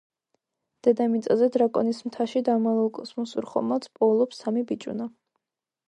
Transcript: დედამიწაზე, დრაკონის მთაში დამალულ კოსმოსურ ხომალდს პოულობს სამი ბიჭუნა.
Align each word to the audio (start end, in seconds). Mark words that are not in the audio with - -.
დედამიწაზე, 0.87 1.49
დრაკონის 1.57 1.99
მთაში 2.09 2.43
დამალულ 2.49 2.91
კოსმოსურ 2.99 3.49
ხომალდს 3.53 3.93
პოულობს 4.01 4.43
სამი 4.47 4.69
ბიჭუნა. 4.73 5.11